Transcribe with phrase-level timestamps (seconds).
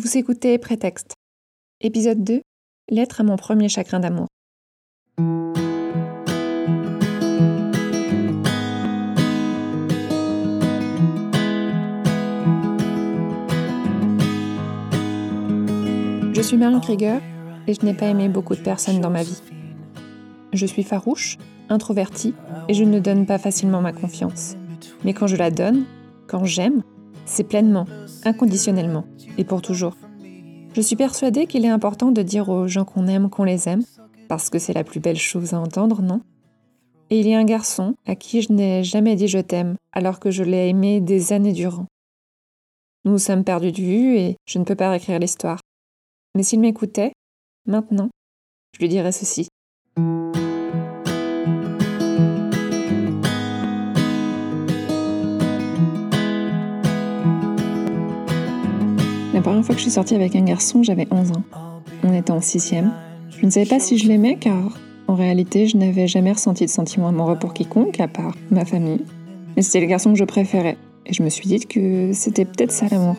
[0.00, 1.14] Vous écoutez Prétexte.
[1.80, 2.40] Épisode 2.
[2.88, 4.28] Lettre à mon premier chagrin d'amour.
[16.32, 17.20] Je suis Marion Krieger
[17.66, 19.42] et je n'ai pas aimé beaucoup de personnes dans ma vie.
[20.52, 21.38] Je suis farouche,
[21.68, 22.34] introvertie
[22.68, 24.54] et je ne donne pas facilement ma confiance.
[25.02, 25.86] Mais quand je la donne,
[26.28, 26.84] quand j'aime,
[27.24, 27.86] c'est pleinement,
[28.28, 29.04] inconditionnellement
[29.36, 29.96] et pour toujours.
[30.74, 33.84] Je suis persuadée qu'il est important de dire aux gens qu'on aime qu'on les aime,
[34.28, 36.20] parce que c'est la plus belle chose à entendre, non?
[37.10, 40.20] Et il y a un garçon à qui je n'ai jamais dit je t'aime, alors
[40.20, 41.86] que je l'ai aimé des années durant.
[43.04, 45.60] Nous sommes perdus de vue et je ne peux pas réécrire l'histoire.
[46.34, 47.12] Mais s'il m'écoutait,
[47.66, 48.10] maintenant,
[48.74, 49.48] je lui dirais ceci.
[59.58, 61.42] Première fois que je suis sortie avec un garçon, j'avais 11 ans.
[62.04, 62.92] On était en sixième.
[63.40, 64.78] Je ne savais pas si je l'aimais car,
[65.08, 69.00] en réalité, je n'avais jamais ressenti de sentiment amoureux pour quiconque, à part ma famille.
[69.56, 70.76] Mais c'était le garçon que je préférais.
[71.06, 73.16] Et je me suis dit que c'était peut-être ça l'amour.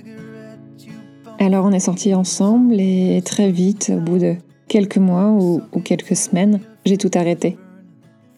[1.40, 4.36] Alors on est sortis ensemble et très vite, au bout de
[4.70, 7.58] quelques mois ou, quelques semaines, j'ai tout arrêté.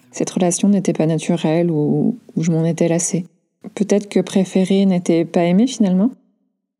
[0.09, 3.27] Cette relation n'était pas naturelle ou, je m'en étais lassée.
[3.75, 6.09] Peut-être que préférer n'était pas aimé finalement.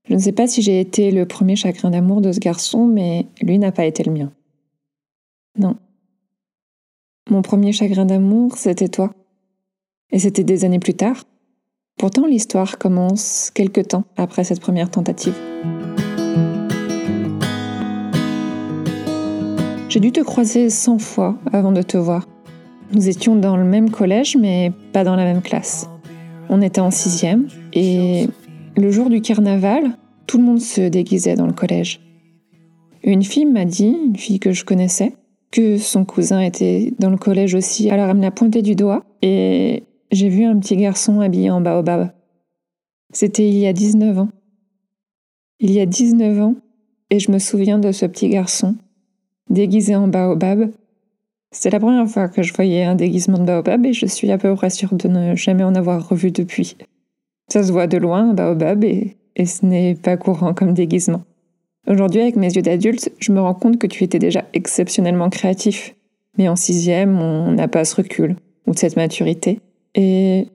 [0.07, 3.27] Je ne sais pas si j'ai été le premier chagrin d'amour de ce garçon, mais
[3.41, 4.31] lui n'a pas été le mien.
[5.57, 5.75] Non.
[7.29, 9.13] Mon premier chagrin d'amour, c'était toi.
[10.11, 11.23] Et c'était des années plus tard.
[11.97, 15.35] Pourtant, l'histoire commence quelque temps après cette première tentative.
[19.87, 22.27] J'ai dû te croiser cent fois avant de te voir.
[22.93, 25.87] Nous étions dans le même collège, mais pas dans la même classe.
[26.49, 28.27] On était en sixième, et
[28.77, 31.99] le jour du carnaval, tout le monde se déguisait dans le collège.
[33.03, 35.13] Une fille m'a dit, une fille que je connaissais,
[35.51, 39.03] que son cousin était dans le collège aussi, alors elle me l'a pointé du doigt
[39.21, 42.11] et j'ai vu un petit garçon habillé en baobab.
[43.11, 44.29] C'était il y a 19 ans.
[45.59, 46.55] Il y a 19 ans,
[47.09, 48.75] et je me souviens de ce petit garçon,
[49.49, 50.71] déguisé en baobab.
[51.51, 54.37] C'est la première fois que je voyais un déguisement de baobab et je suis à
[54.37, 56.77] peu près sûre de ne jamais en avoir revu depuis.
[57.51, 61.23] Ça se voit de loin, un baobab, et, ce n'est pas courant comme déguisement.
[61.85, 65.93] Aujourd'hui, avec mes yeux d'adulte, je me rends compte que tu étais déjà exceptionnellement créatif.
[66.37, 69.59] Mais en sixième, on n'a pas ce recul, ou cette maturité.
[69.95, 70.47] Et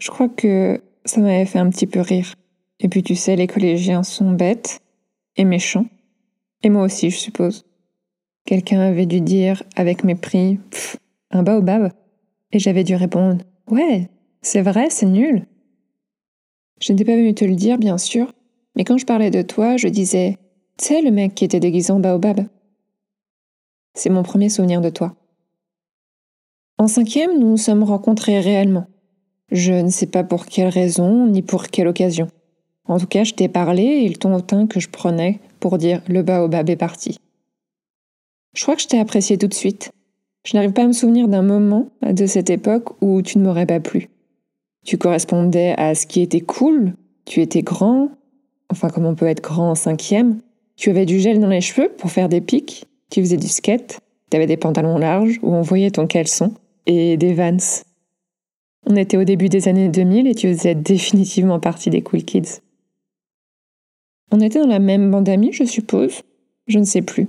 [0.00, 2.34] je crois que ça m'avait fait un petit peu rire.
[2.80, 4.80] Et puis tu sais, les collégiens sont bêtes
[5.36, 5.86] et méchants.
[6.64, 7.64] Et moi aussi, je suppose.
[8.44, 10.96] Quelqu'un avait dû dire avec mépris, Pff,
[11.30, 11.92] un baobab.
[12.50, 14.08] Et j'avais dû répondre, ouais,
[14.42, 15.46] c'est vrai, c'est nul.
[16.80, 18.32] Je n'étais pas venu te le dire, bien sûr,
[18.74, 20.38] mais quand je parlais de toi, je disais
[20.80, 22.46] sais, le mec qui était déguisé en baobab
[23.94, 25.14] C'est mon premier souvenir de toi.
[26.78, 28.86] En cinquième, nous nous sommes rencontrés réellement.
[29.52, 32.28] Je ne sais pas pour quelle raison, ni pour quelle occasion.
[32.86, 36.02] En tout cas, je t'ai parlé et le ton hautain que je prenais pour dire
[36.08, 37.18] le baobab est parti.
[38.54, 39.92] Je crois que je t'ai apprécié tout de suite.
[40.44, 43.66] Je n'arrive pas à me souvenir d'un moment de cette époque où tu ne m'aurais
[43.66, 44.08] pas plu.
[44.84, 48.10] Tu correspondais à ce qui était cool, tu étais grand,
[48.70, 50.40] enfin comme on peut être grand en cinquième,
[50.76, 54.00] tu avais du gel dans les cheveux pour faire des pics, tu faisais du skate,
[54.30, 56.54] tu avais des pantalons larges où on voyait ton caleçon,
[56.86, 57.84] et des vans.
[58.86, 62.60] On était au début des années 2000 et tu faisais définitivement partie des cool kids.
[64.32, 66.22] On était dans la même bande d'amis, je suppose.
[66.66, 67.26] Je ne sais plus.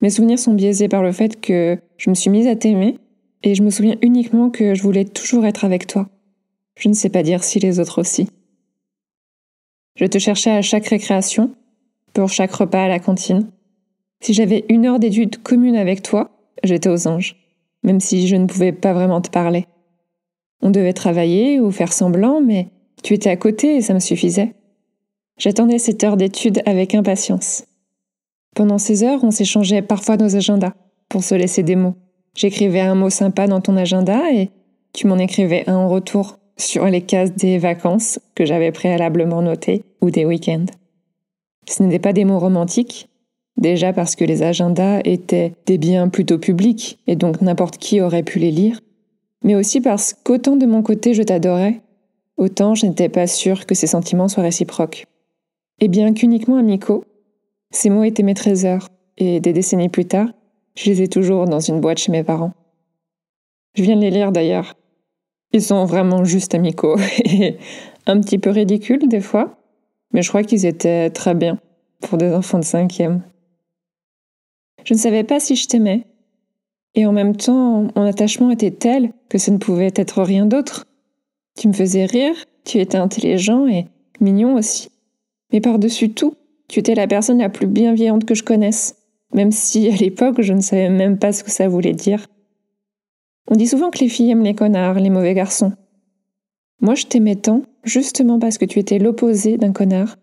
[0.00, 2.98] Mes souvenirs sont biaisés par le fait que je me suis mise à t'aimer
[3.42, 6.08] et je me souviens uniquement que je voulais toujours être avec toi.
[6.76, 8.28] Je ne sais pas dire si les autres aussi.
[9.96, 11.54] Je te cherchais à chaque récréation,
[12.12, 13.50] pour chaque repas à la cantine.
[14.20, 16.30] Si j'avais une heure d'études commune avec toi,
[16.62, 17.36] j'étais aux anges,
[17.82, 19.66] même si je ne pouvais pas vraiment te parler.
[20.62, 22.68] On devait travailler ou faire semblant, mais
[23.02, 24.54] tu étais à côté et ça me suffisait.
[25.38, 27.64] J'attendais cette heure d'études avec impatience.
[28.54, 30.74] Pendant ces heures, on s'échangeait parfois nos agendas
[31.08, 31.96] pour se laisser des mots.
[32.36, 34.50] J'écrivais un mot sympa dans ton agenda et
[34.92, 39.84] tu m'en écrivais un en retour sur les cases des vacances que j'avais préalablement notées
[40.00, 40.66] ou des week-ends.
[41.68, 43.08] Ce n'étaient pas des mots romantiques,
[43.56, 48.22] déjà parce que les agendas étaient des biens plutôt publics et donc n'importe qui aurait
[48.22, 48.80] pu les lire,
[49.44, 51.80] mais aussi parce qu'autant de mon côté je t'adorais,
[52.36, 55.06] autant je n'étais pas sûre que ces sentiments soient réciproques.
[55.80, 57.04] Et bien qu'uniquement amicaux,
[57.70, 58.88] ces mots étaient mes trésors,
[59.18, 60.28] et des décennies plus tard,
[60.74, 62.52] je les ai toujours dans une boîte chez mes parents.
[63.74, 64.74] Je viens de les lire d'ailleurs,
[65.52, 67.58] ils sont vraiment juste amicaux et
[68.06, 69.56] un petit peu ridicules des fois,
[70.12, 71.58] mais je crois qu'ils étaient très bien.
[72.00, 73.22] pour des enfants de cinquième.
[74.84, 76.04] Je ne savais pas si je t'aimais.
[76.94, 80.84] Et en même temps, mon attachement était tel que ce ne pouvait être rien d'autre.
[81.58, 82.34] Tu me faisais rire,
[82.64, 83.86] tu étais intelligent et
[84.20, 84.90] mignon aussi.
[85.52, 86.34] Mais par-dessus tout,
[86.68, 88.96] tu étais la personne la plus bienveillante que je connaisse,
[89.32, 92.26] même si à l'époque je ne savais même pas ce que ça voulait dire.
[93.48, 95.72] On dit souvent que les filles aiment les connards, les mauvais garçons.
[96.80, 100.16] Moi je t'aimais tant, justement parce que tu étais l'opposé d'un connard.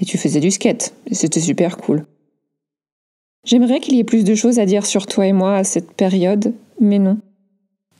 [0.00, 2.06] Et tu faisais du skate, et c'était super cool.
[3.44, 5.92] J'aimerais qu'il y ait plus de choses à dire sur toi et moi à cette
[5.92, 7.18] période, mais non.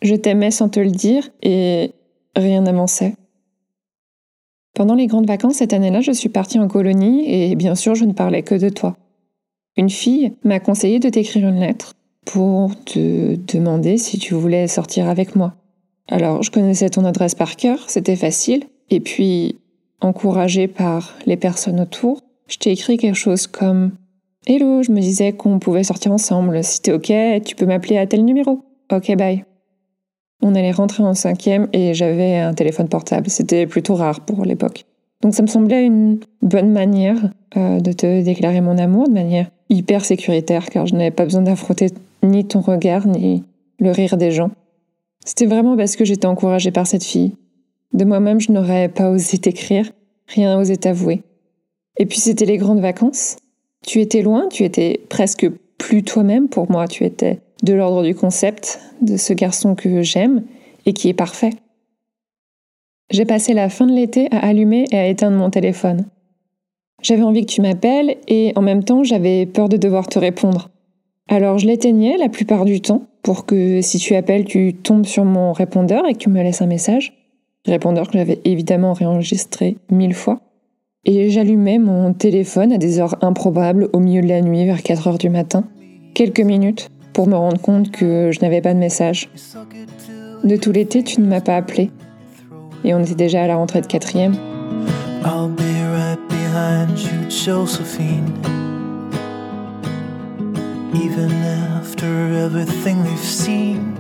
[0.02, 1.93] Je t'aimais sans te le dire, et
[2.37, 3.14] rien n'avançait.
[4.75, 8.05] Pendant les grandes vacances cette année-là, je suis partie en colonie et bien sûr, je
[8.05, 8.96] ne parlais que de toi.
[9.76, 11.94] Une fille m'a conseillé de t'écrire une lettre
[12.25, 15.55] pour te demander si tu voulais sortir avec moi.
[16.09, 19.56] Alors, je connaissais ton adresse par cœur, c'était facile, et puis,
[20.00, 23.93] encouragée par les personnes autour, je t'ai écrit quelque chose comme
[24.47, 26.65] Hello, je me disais qu'on pouvait sortir ensemble.
[26.65, 27.12] Si t'es ok,
[27.44, 28.62] tu peux m'appeler à tel numéro.
[28.91, 29.44] Ok, bye.
[30.41, 33.29] On allait rentrer en cinquième et j'avais un téléphone portable.
[33.29, 34.85] C'était plutôt rare pour l'époque.
[35.20, 39.50] Donc ça me semblait une bonne manière euh, de te déclarer mon amour de manière
[39.69, 41.88] hyper sécuritaire car je n'avais pas besoin d'affronter
[42.23, 43.44] ni ton regard ni
[43.79, 44.50] le rire des gens.
[45.25, 47.35] C'était vraiment parce que j'étais encouragée par cette fille.
[47.93, 49.91] De moi-même, je n'aurais pas osé t'écrire,
[50.26, 51.23] rien osé t'avouer.
[51.97, 53.37] Et puis c'était les grandes vacances.
[53.87, 55.49] Tu étais loin, tu étais presque
[55.79, 60.44] plus toi-même pour moi, tu étais de l'ordre du concept de ce garçon que j'aime
[60.87, 61.50] et qui est parfait.
[63.11, 66.06] J'ai passé la fin de l'été à allumer et à éteindre mon téléphone.
[67.03, 70.70] J'avais envie que tu m'appelles et en même temps j'avais peur de devoir te répondre.
[71.29, 75.27] Alors je l'éteignais la plupart du temps pour que si tu appelles tu tombes sur
[75.27, 77.13] mon répondeur et que tu me laisses un message.
[77.67, 80.41] Répondeur que j'avais évidemment réenregistré mille fois.
[81.05, 85.09] Et j'allumais mon téléphone à des heures improbables au milieu de la nuit vers 4
[85.09, 85.65] heures du matin.
[86.15, 89.29] Quelques minutes pour me rendre compte que je n'avais pas de message.
[90.45, 91.91] De tout l'été, tu ne m'as pas appelé.
[92.85, 94.35] Et on était déjà à la rentrée de quatrième.
[100.94, 101.31] Even
[101.76, 103.96] after everything we've seen.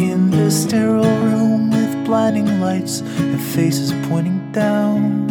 [0.00, 5.28] In this sterile room with blinding lights and faces pointing down.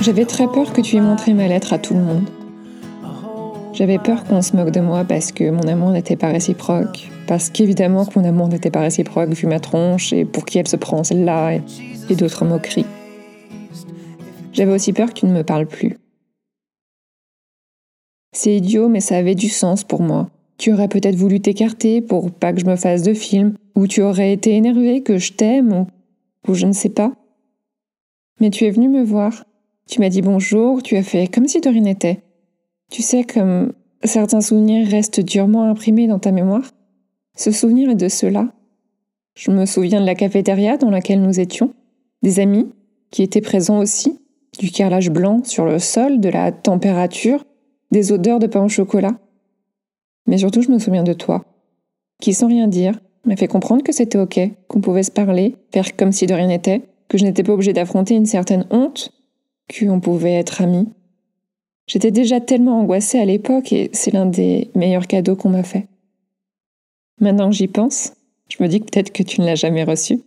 [0.00, 2.28] J'avais très peur que tu aies montré ma lettre à tout le monde.
[3.72, 7.10] J'avais peur qu'on se moque de moi parce que mon amour n'était pas réciproque.
[7.26, 10.68] Parce qu'évidemment que mon amour n'était pas réciproque vu ma tronche et pour qui elle
[10.68, 11.54] se prend celle-là
[12.10, 12.86] et d'autres moqueries.
[14.56, 15.98] J'avais aussi peur que tu ne me parles plus.
[18.32, 20.30] C'est idiot, mais ça avait du sens pour moi.
[20.56, 24.00] Tu aurais peut-être voulu t'écarter pour pas que je me fasse de film, ou tu
[24.00, 27.12] aurais été énervé que je t'aime, ou, ou je ne sais pas.
[28.40, 29.44] Mais tu es venu me voir,
[29.86, 32.22] tu m'as dit bonjour, tu as fait comme si de rien n'était.
[32.90, 33.74] Tu sais, comme
[34.04, 36.70] certains souvenirs restent durement imprimés dans ta mémoire.
[37.36, 38.54] Ce souvenir est de cela.
[39.34, 41.74] Je me souviens de la cafétéria dans laquelle nous étions,
[42.22, 42.70] des amis
[43.10, 44.18] qui étaient présents aussi,
[44.58, 47.44] du carrelage blanc sur le sol, de la température,
[47.90, 49.18] des odeurs de pain au chocolat.
[50.26, 51.44] Mais surtout, je me souviens de toi,
[52.20, 54.38] qui sans rien dire m'a fait comprendre que c'était ok,
[54.68, 57.72] qu'on pouvait se parler, faire comme si de rien n'était, que je n'étais pas obligée
[57.72, 59.12] d'affronter une certaine honte
[59.68, 60.88] qu'on pouvait être amis.
[61.86, 65.86] J'étais déjà tellement angoissée à l'époque et c'est l'un des meilleurs cadeaux qu'on m'a fait.
[67.20, 68.12] Maintenant que j'y pense,
[68.48, 70.20] je me dis que peut-être que tu ne l'as jamais reçu.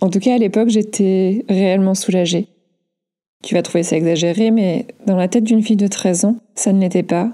[0.00, 2.48] En tout cas, à l'époque, j'étais réellement soulagée.
[3.42, 6.72] Tu vas trouver ça exagéré, mais dans la tête d'une fille de 13 ans, ça
[6.72, 7.32] ne l'était pas.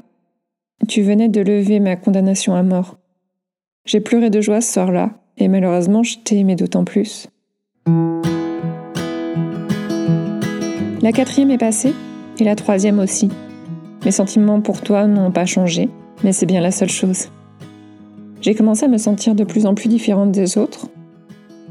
[0.88, 2.96] Tu venais de lever ma condamnation à mort.
[3.84, 7.28] J'ai pleuré de joie ce soir-là, et malheureusement, je t'ai aimé d'autant plus.
[11.02, 11.92] La quatrième est passée,
[12.38, 13.28] et la troisième aussi.
[14.04, 15.90] Mes sentiments pour toi n'ont pas changé,
[16.24, 17.28] mais c'est bien la seule chose.
[18.40, 20.88] J'ai commencé à me sentir de plus en plus différente des autres.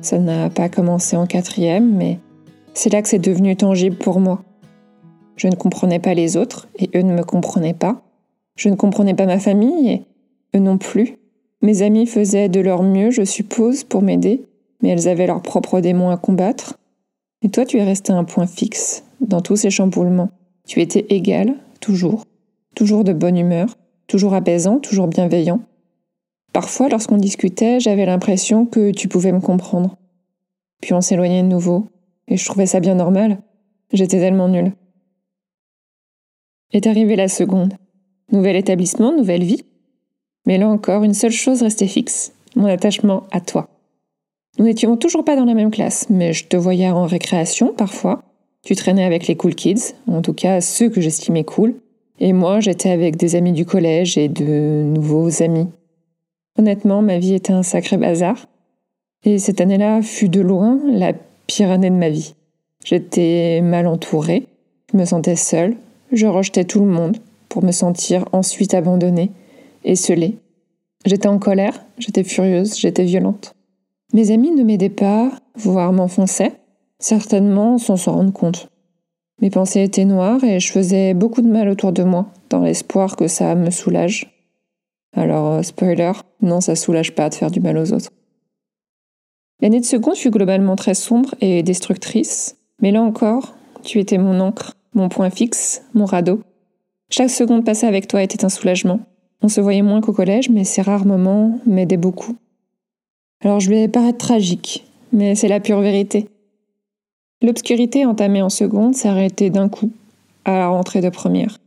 [0.01, 2.19] Ça n'a pas commencé en quatrième, mais
[2.77, 4.43] c'est là que c'est devenu tangible pour moi.
[5.35, 8.03] Je ne comprenais pas les autres, et eux ne me comprenaient pas.
[8.55, 10.05] Je ne comprenais pas ma famille, et
[10.55, 11.17] eux non plus.
[11.63, 14.43] Mes amis faisaient de leur mieux, je suppose, pour m'aider,
[14.81, 16.77] mais elles avaient leurs propres démons à combattre.
[17.41, 20.29] Et toi, tu es resté un point fixe, dans tous ces chamboulements.
[20.67, 22.25] Tu étais égal, toujours,
[22.75, 25.61] toujours de bonne humeur, toujours apaisant, toujours bienveillant.
[26.53, 29.97] Parfois, lorsqu'on discutait, j'avais l'impression que tu pouvais me comprendre.
[30.79, 31.87] Puis on s'éloignait de nouveau,
[32.27, 33.39] et je trouvais ça bien normal.
[33.93, 34.73] J'étais tellement nulle.
[36.73, 37.73] Est arrivée la seconde.
[38.31, 39.63] Nouvel établissement, nouvelle vie.
[40.45, 43.69] Mais là encore, une seule chose restait fixe, mon attachement à toi.
[44.59, 48.23] Nous n'étions toujours pas dans la même classe, mais je te voyais en récréation parfois.
[48.63, 51.75] Tu traînais avec les cool kids, en tout cas ceux que j'estimais cool,
[52.19, 55.67] et moi j'étais avec des amis du collège et de nouveaux amis.
[56.57, 58.47] Honnêtement, ma vie était un sacré bazar,
[59.23, 61.13] et cette année-là fut de loin la
[61.47, 62.35] pire année de ma vie.
[62.85, 64.47] J'étais mal entourée,
[64.91, 65.75] je me sentais seule,
[66.11, 67.17] je rejetais tout le monde
[67.49, 69.31] pour me sentir ensuite abandonnée
[69.83, 70.37] et scellée.
[71.05, 73.53] J'étais en colère, j'étais furieuse, j'étais violente.
[74.13, 76.53] Mes amis ne m'aidaient pas, voire m'enfonçaient,
[76.99, 78.69] certainement sans s'en rendre compte.
[79.41, 83.15] Mes pensées étaient noires et je faisais beaucoup de mal autour de moi, dans l'espoir
[83.15, 84.33] que ça me soulage.
[85.15, 86.11] Alors, euh, spoiler,
[86.41, 88.09] non, ça soulage pas de faire du mal aux autres.
[89.59, 94.39] L'année de seconde fut globalement très sombre et destructrice, mais là encore, tu étais mon
[94.39, 96.41] encre, mon point fixe, mon radeau.
[97.09, 98.99] Chaque seconde passée avec toi était un soulagement.
[99.41, 102.35] On se voyait moins qu'au collège, mais ces rares moments m'aidaient beaucoup.
[103.41, 106.27] Alors je vais paraître tragique, mais c'est la pure vérité.
[107.41, 109.91] L'obscurité entamée en seconde arrêtée d'un coup,
[110.45, 111.57] à la rentrée de première.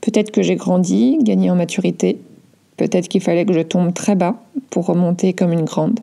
[0.00, 2.18] Peut-être que j'ai grandi, gagné en maturité,
[2.76, 6.00] peut-être qu'il fallait que je tombe très bas pour remonter comme une grande.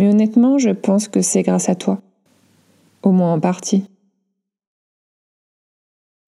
[0.00, 2.00] Mais honnêtement, je pense que c'est grâce à toi.
[3.02, 3.84] Au moins en partie.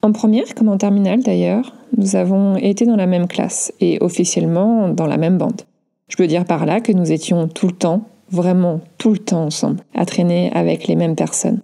[0.02, 4.91] En première comme en terminale d'ailleurs, nous avons été dans la même classe et officiellement
[4.91, 5.62] dans la même bande.
[6.09, 9.45] Je peux dire par là que nous étions tout le temps, vraiment tout le temps
[9.45, 11.62] ensemble, à traîner avec les mêmes personnes.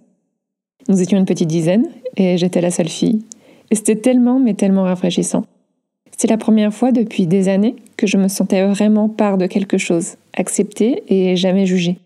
[0.87, 1.85] Nous étions une petite dizaine
[2.17, 3.23] et j'étais la seule fille.
[3.69, 5.45] Et c'était tellement, mais tellement rafraîchissant.
[6.19, 9.77] C'est la première fois depuis des années que je me sentais vraiment part de quelque
[9.77, 11.97] chose, acceptée et jamais jugée.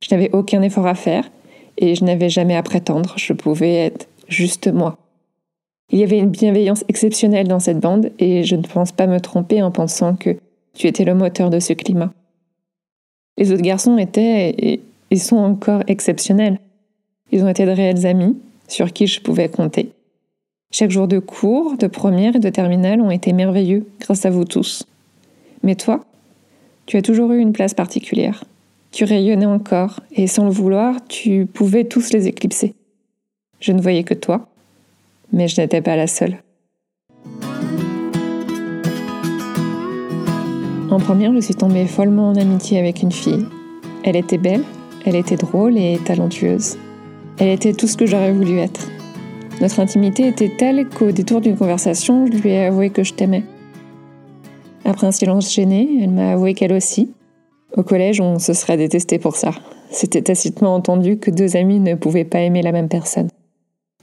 [0.00, 1.28] Je n'avais aucun effort à faire
[1.76, 4.96] et je n'avais jamais à prétendre, je pouvais être juste moi.
[5.90, 9.18] Il y avait une bienveillance exceptionnelle dans cette bande et je ne pense pas me
[9.18, 10.36] tromper en pensant que
[10.74, 12.12] tu étais le moteur de ce climat.
[13.38, 16.60] Les autres garçons étaient et ils sont encore exceptionnels.
[17.32, 18.38] Ils ont été de réels amis
[18.68, 19.90] sur qui je pouvais compter.
[20.70, 24.44] Chaque jour de cours, de première et de terminale ont été merveilleux grâce à vous
[24.44, 24.86] tous.
[25.62, 26.04] Mais toi,
[26.84, 28.44] tu as toujours eu une place particulière.
[28.92, 32.74] Tu rayonnais encore et sans le vouloir, tu pouvais tous les éclipser.
[33.60, 34.46] Je ne voyais que toi,
[35.32, 36.36] mais je n'étais pas la seule.
[40.90, 43.46] En première, je suis tombée follement en amitié avec une fille.
[44.04, 44.64] Elle était belle,
[45.06, 46.76] elle était drôle et talentueuse.
[47.38, 48.88] Elle était tout ce que j'aurais voulu être.
[49.60, 53.42] Notre intimité était telle qu'au détour d'une conversation, je lui ai avoué que je t'aimais.
[54.84, 57.12] Après un silence gêné, elle m'a avoué qu'elle aussi.
[57.76, 59.50] Au collège, on se serait détesté pour ça.
[59.90, 63.28] C'était tacitement entendu que deux amis ne pouvaient pas aimer la même personne.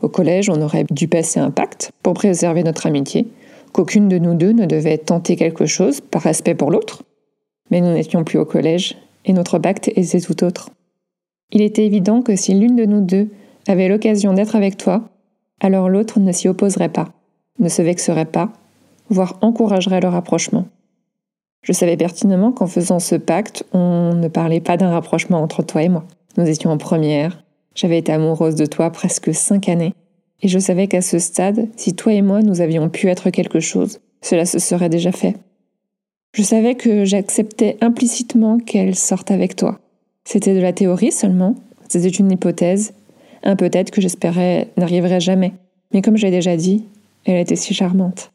[0.01, 3.27] Au collège, on aurait dû passer un pacte pour préserver notre amitié,
[3.71, 7.03] qu'aucune de nous deux ne devait tenter quelque chose par respect pour l'autre.
[7.71, 10.69] Mais nous n'étions plus au collège, et notre pacte était tout autre.
[11.51, 13.29] Il était évident que si l'une de nous deux
[13.67, 15.09] avait l'occasion d'être avec toi,
[15.61, 17.09] alors l'autre ne s'y opposerait pas,
[17.59, 18.51] ne se vexerait pas,
[19.09, 20.65] voire encouragerait le rapprochement.
[21.61, 25.81] Je savais pertinemment qu'en faisant ce pacte, on ne parlait pas d'un rapprochement entre toi
[25.83, 26.05] et moi.
[26.37, 27.43] Nous étions en première,
[27.73, 29.93] j'avais été amoureuse de toi presque cinq années,
[30.41, 33.59] et je savais qu'à ce stade, si toi et moi nous avions pu être quelque
[33.59, 35.35] chose, cela se serait déjà fait.
[36.33, 39.79] Je savais que j'acceptais implicitement qu'elle sorte avec toi.
[40.25, 41.55] C'était de la théorie seulement,
[41.87, 42.93] c'était une hypothèse,
[43.45, 45.53] un peut-être que j'espérais n'arriverait jamais.
[45.93, 46.83] Mais comme j'ai déjà dit,
[47.25, 48.31] elle était si charmante.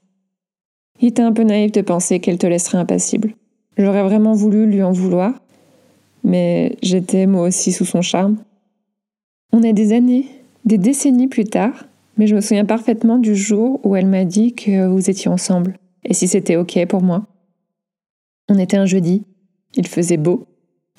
[1.01, 3.35] Il était un peu naïf de penser qu'elle te laisserait impassible.
[3.77, 5.35] J'aurais vraiment voulu lui en vouloir,
[6.25, 8.37] mais j'étais moi aussi sous son charme.
[9.53, 10.27] On est des années,
[10.65, 11.87] des décennies plus tard,
[12.17, 15.79] mais je me souviens parfaitement du jour où elle m'a dit que vous étiez ensemble,
[16.05, 17.27] et si c'était OK pour moi.
[18.49, 19.25] On était un jeudi,
[19.75, 20.47] il faisait beau.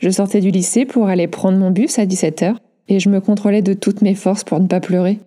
[0.02, 2.56] Je sortais du lycée pour aller prendre mon bus à 17h,
[2.88, 5.20] et je me contrôlais de toutes mes forces pour ne pas pleurer.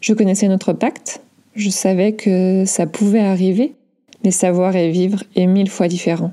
[0.00, 1.20] Je connaissais notre pacte,
[1.54, 3.74] je savais que ça pouvait arriver,
[4.22, 6.32] mais savoir et vivre est mille fois différent.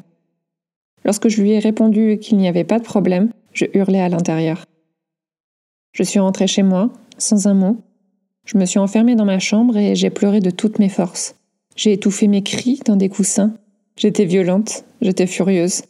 [1.05, 4.65] Lorsque je lui ai répondu qu'il n'y avait pas de problème, je hurlais à l'intérieur.
[5.93, 7.77] Je suis rentrée chez moi, sans un mot,
[8.45, 11.35] je me suis enfermée dans ma chambre et j'ai pleuré de toutes mes forces.
[11.75, 13.53] J'ai étouffé mes cris dans des coussins.
[13.95, 15.83] J'étais violente, j'étais furieuse.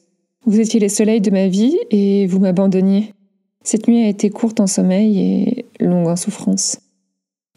[0.46, 3.14] Vous étiez les soleils de ma vie et vous m'abandonniez.
[3.64, 6.80] Cette nuit a été courte en sommeil et longue en souffrance.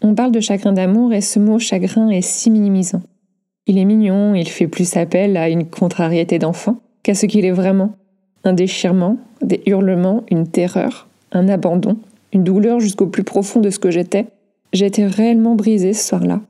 [0.03, 3.03] On parle de chagrin d'amour et ce mot chagrin est si minimisant.
[3.67, 7.51] Il est mignon, il fait plus appel à une contrariété d'enfant qu'à ce qu'il est
[7.51, 7.93] vraiment.
[8.45, 11.97] Un déchirement, des hurlements, une terreur, un abandon,
[12.33, 14.27] une douleur jusqu'au plus profond de ce que j'étais,
[14.75, 16.43] j'ai été réellement brisée ce soir-là.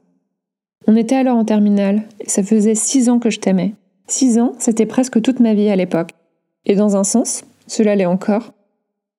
[0.89, 3.75] On était alors en terminale, et ça faisait six ans que je t'aimais.
[4.09, 6.11] Six ans, c'était presque toute ma vie à l'époque.
[6.67, 8.53] Et dans un sens, Cela l'est encore.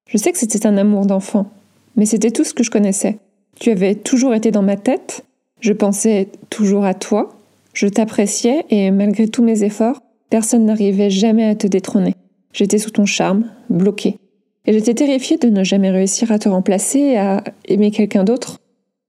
[0.08, 1.50] Je sais que c'était un amour d'enfant,
[1.96, 3.18] mais c'était tout ce que je connaissais.
[3.60, 5.26] Tu avais toujours été dans ma tête,
[5.62, 7.38] je pensais toujours à toi,
[7.74, 12.16] je t'appréciais et malgré tous mes efforts, personne n'arrivait jamais à te détrôner.
[12.54, 14.18] J'étais sous ton charme, bloquée.
[14.66, 18.60] Et j'étais terrifiée de ne jamais réussir à te remplacer et à aimer quelqu'un d'autre.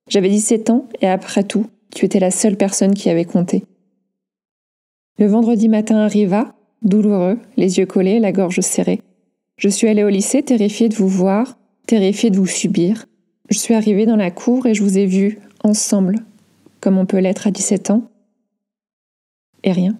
[0.08, 3.64] J'avais 17 ans et après tout, tu étais la seule personne qui avait compté.
[5.18, 9.00] Le vendredi matin arriva, douloureux, les yeux collés, la gorge serrée.
[9.56, 13.06] Je suis allée au lycée terrifiée de vous voir, terrifiée de vous subir.
[13.48, 16.18] Je suis arrivée dans la cour et je vous ai vus, ensemble,
[16.80, 18.10] comme on peut l'être à 17 ans.
[19.64, 19.98] Et rien.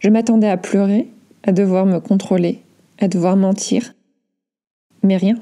[0.00, 1.08] Je m'attendais à pleurer,
[1.44, 2.60] à devoir me contrôler,
[2.98, 3.94] à devoir mentir.
[5.04, 5.36] Mais rien.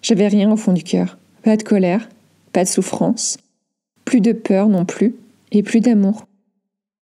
[0.00, 1.18] J'avais rien au fond du cœur.
[1.42, 2.08] Pas de colère,
[2.52, 3.36] pas de souffrance,
[4.04, 5.14] plus de peur non plus,
[5.52, 6.26] et plus d'amour.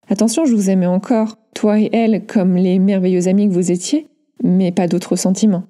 [0.09, 4.09] Attention, je vous aimais encore, toi et elle, comme les merveilleux amis que vous étiez,
[4.43, 5.65] mais pas d'autres sentiments.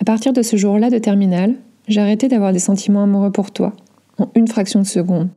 [0.00, 1.54] À partir de ce jour-là de terminale,
[1.88, 3.72] j'ai arrêté d'avoir des sentiments amoureux pour toi,
[4.18, 5.28] en une fraction de seconde.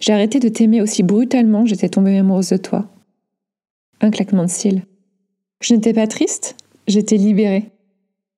[0.00, 2.86] J'ai arrêté de t'aimer aussi brutalement que j'étais tombée amoureuse de toi.
[4.00, 4.82] Un claquement de cils.
[5.60, 6.56] Je n'étais pas triste,
[6.88, 7.70] j'étais libérée.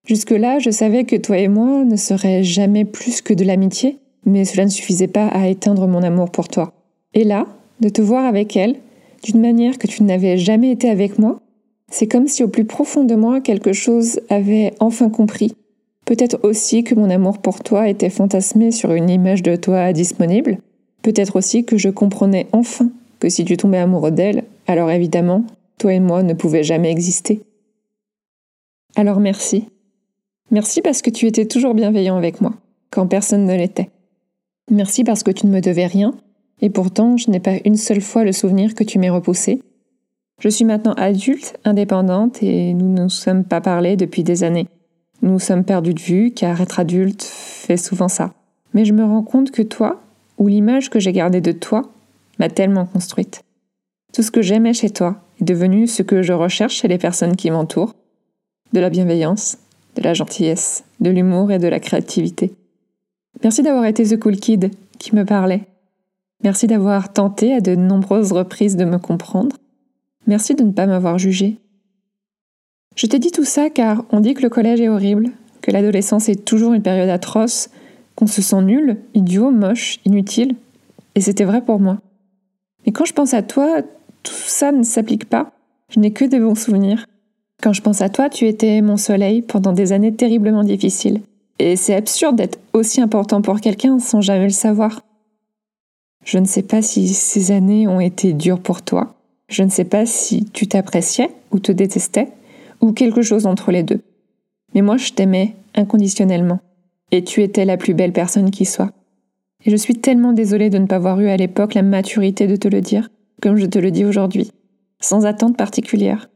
[0.07, 4.45] Jusque-là, je savais que toi et moi ne seraient jamais plus que de l'amitié, mais
[4.45, 6.75] cela ne suffisait pas à éteindre mon amour pour toi.
[7.15, 7.47] Et là,
[7.81, 8.77] de te voir avec elle,
[9.23, 11.41] d'une manière que tu n'avais jamais été avec moi,
[11.91, 15.55] c'est comme si au plus profond de moi quelque chose avait enfin compris.
[16.05, 20.59] Peut-être aussi que mon amour pour toi était fantasmé sur une image de toi disponible.
[21.03, 25.45] Peut-être aussi que je comprenais enfin que si tu tombais amoureux d'elle, alors évidemment,
[25.79, 27.41] toi et moi ne pouvaient jamais exister.
[28.97, 29.69] Alors merci.
[30.51, 32.53] Merci parce que tu étais toujours bienveillant avec moi,
[32.91, 33.91] quand personne ne l'était.
[34.71, 36.15] Merci parce que tu ne me devais rien,
[36.61, 39.63] et pourtant je n'ai pas une seule fois le souvenir que tu m'aies repoussé.
[40.45, 44.69] Je suis maintenant adulte, indépendante, et nous ne nous sommes pas parlé depuis des années.
[45.23, 48.35] Nous sommes perdus de vue, car être adulte fait souvent ça.
[48.75, 50.03] Mais je me rends compte que toi,
[50.37, 51.81] ou l'image que j'ai gardée de toi,
[52.39, 53.43] m'a tellement construite.
[54.13, 57.37] Tout ce que j'aimais chez toi est devenu ce que je recherche chez les personnes
[57.37, 57.95] qui m'entourent.
[58.75, 59.57] De la bienveillance,
[59.97, 62.53] de la gentillesse, de l'humour et de la créativité.
[63.43, 65.63] Merci d'avoir été The Cool Kid qui me parlait.
[66.43, 69.57] Merci d'avoir tenté à de nombreuses reprises de me comprendre.
[70.27, 71.59] Merci de ne pas m'avoir jugé.
[72.97, 76.29] Je t'ai dit tout ça car on dit que le collège est horrible, que l'adolescence
[76.29, 77.71] est toujours une période atroce,
[78.15, 80.55] qu'on se sent nul, idiot, moche, inutile.
[81.15, 81.99] Et c'était vrai pour moi.
[82.87, 83.83] Mais quand je pense à toi,
[84.23, 85.53] tout ça ne s'applique pas.
[85.91, 87.07] Je n'ai que des bons souvenirs.
[87.63, 91.21] Quand je pense à toi, tu étais mon soleil pendant des années terriblement difficiles.
[91.59, 95.03] Et c'est absurde d'être aussi important pour quelqu'un sans jamais le savoir.
[96.25, 99.15] Je ne sais pas si ces années ont été dures pour toi.
[99.55, 102.27] Je ne sais pas si tu t'appréciais ou te détestais,
[102.81, 104.01] ou quelque chose entre les deux.
[104.75, 106.59] Mais moi, je t'aimais inconditionnellement.
[107.13, 108.91] Et tu étais la plus belle personne qui soit.
[109.65, 112.57] Et je suis tellement désolée de ne pas avoir eu à l'époque la maturité de
[112.57, 114.51] te le dire, comme je te le dis aujourd'hui,
[114.99, 116.29] sans attente particulière.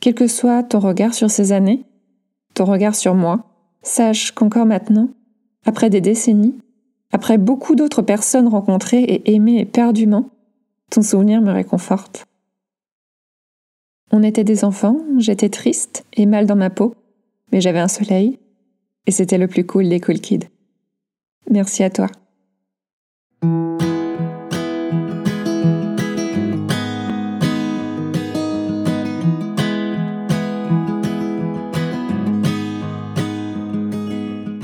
[0.00, 1.84] Quel que soit ton regard sur ces années,
[2.54, 3.44] ton regard sur moi,
[3.82, 5.10] sache qu'encore maintenant,
[5.64, 6.58] après des décennies,
[7.12, 10.30] après beaucoup d'autres personnes rencontrées et aimées éperdument,
[10.90, 12.24] ton souvenir me réconforte.
[14.10, 16.94] On était des enfants, j'étais triste et mal dans ma peau,
[17.50, 18.38] mais j'avais un soleil,
[19.06, 20.48] et c'était le plus cool des cool kids.
[21.50, 22.06] Merci à toi.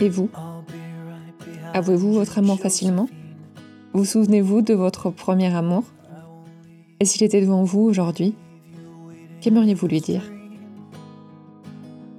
[0.03, 0.31] Et vous?
[1.75, 3.09] Avouez-vous votre amour facilement?
[3.93, 5.85] Vous souvenez-vous de votre premier amour?
[7.01, 8.35] Et s'il était devant vous aujourd'hui,
[9.41, 10.23] qu'aimeriez-vous lui dire?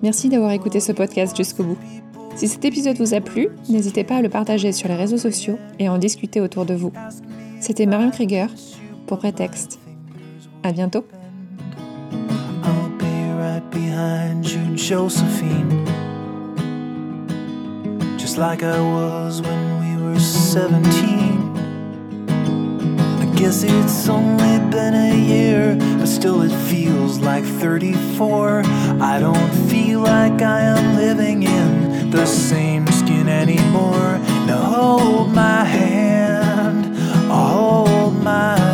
[0.02, 1.78] Merci d'avoir écouté ce podcast jusqu'au bout.
[2.36, 5.60] Si cet épisode vous a plu, n'hésitez pas à le partager sur les réseaux sociaux
[5.78, 6.92] et à en discuter autour de vous.
[7.60, 8.48] C'était Marion Krieger
[9.06, 9.80] pour Prétexte.
[10.64, 11.06] À bientôt.
[18.32, 21.31] just like I was when we were 17.
[23.42, 28.62] Guess it's only been a year, but still it feels like 34.
[29.02, 34.20] I don't feel like I am living in the same skin anymore.
[34.46, 36.96] Now hold my hand,
[37.32, 38.71] hold my